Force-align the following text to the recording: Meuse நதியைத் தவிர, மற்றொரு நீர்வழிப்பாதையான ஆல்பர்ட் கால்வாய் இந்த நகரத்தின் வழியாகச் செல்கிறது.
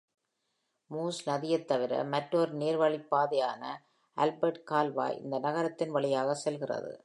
Meuse 0.91 1.19
நதியைத் 1.25 1.65
தவிர, 1.65 2.03
மற்றொரு 2.03 2.51
நீர்வழிப்பாதையான 2.53 3.63
ஆல்பர்ட் 4.17 4.63
கால்வாய் 4.63 5.19
இந்த 5.23 5.39
நகரத்தின் 5.39 5.89
வழியாகச் 5.89 6.43
செல்கிறது. 6.45 6.91